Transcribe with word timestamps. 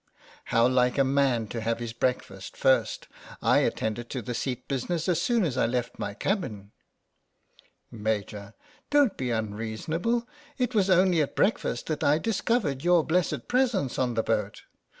How 0.45 0.67
like 0.67 0.97
a 0.97 1.03
man 1.03 1.45
to 1.49 1.61
have 1.61 1.77
his 1.77 1.93
break 1.93 2.23
fast 2.23 2.57
first. 2.57 3.07
I 3.39 3.59
attended 3.59 4.09
to 4.09 4.23
the 4.23 4.33
seat 4.33 4.67
business 4.67 5.07
as 5.07 5.21
soon 5.21 5.43
as 5.45 5.59
I 5.59 5.67
left 5.67 5.99
my 5.99 6.15
cabin. 6.15 6.71
Maj\: 7.91 8.33
Don't 8.89 9.15
be 9.15 9.29
unreasonable. 9.29 10.27
It 10.57 10.73
was 10.73 10.89
only 10.89 11.21
at 11.21 11.35
breakfast 11.35 11.85
that 11.85 12.03
I 12.03 12.17
discovered 12.17 12.83
your 12.83 13.03
blessed 13.03 13.47
presence 13.47 13.99
on 13.99 14.15
the 14.15 14.23
boat. 14.23 14.63